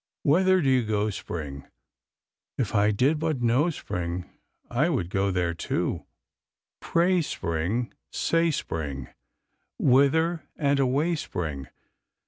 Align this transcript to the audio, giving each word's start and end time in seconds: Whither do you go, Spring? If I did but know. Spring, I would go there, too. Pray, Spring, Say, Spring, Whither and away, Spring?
Whither 0.23 0.63
do 0.63 0.67
you 0.67 0.83
go, 0.83 1.11
Spring? 1.11 1.67
If 2.57 2.73
I 2.73 2.89
did 2.89 3.19
but 3.19 3.39
know. 3.43 3.69
Spring, 3.69 4.27
I 4.67 4.89
would 4.89 5.11
go 5.11 5.29
there, 5.29 5.53
too. 5.53 6.07
Pray, 6.79 7.21
Spring, 7.21 7.93
Say, 8.11 8.49
Spring, 8.49 9.09
Whither 9.77 10.41
and 10.57 10.79
away, 10.79 11.13
Spring? 11.13 11.67